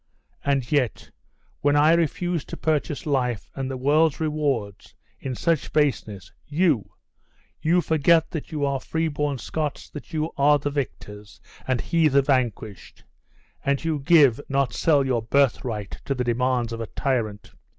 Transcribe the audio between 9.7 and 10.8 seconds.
that you are the